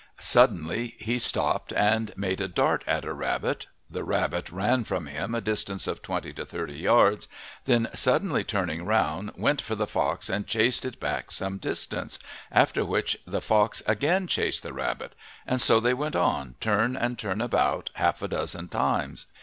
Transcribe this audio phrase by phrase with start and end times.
[0.19, 5.35] Suddenly he stopped and made a dart at a rabbit; the rabbit ran from him
[5.35, 7.27] a distance of twenty to thirty yards,
[7.65, 12.17] then suddenly turning round went for the fox and chased it back some distance,
[12.51, 15.13] after which the fox again chased the rabbit,
[15.45, 19.27] and so they went on, turn and turn about, half a dozen times.